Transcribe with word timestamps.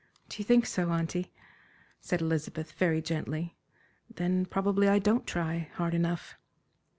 "Do 0.29 0.39
you 0.39 0.43
think 0.45 0.65
so, 0.65 0.89
auntie?" 0.89 1.31
said 1.99 2.21
Elizabeth, 2.21 2.71
very 2.71 3.03
gently. 3.03 3.55
"Then 4.15 4.47
probably 4.47 4.87
I 4.87 4.97
don't 4.97 5.27
try 5.27 5.69
hard 5.75 5.93
enough." 5.93 6.37